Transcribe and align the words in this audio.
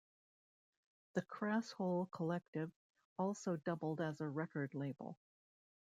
The 1.13 1.21
Crasshole 1.21 2.07
Collective 2.09 2.71
also 3.19 3.55
doubled 3.57 4.01
as 4.01 4.19
a 4.19 4.27
record 4.27 4.73
label. 4.73 5.19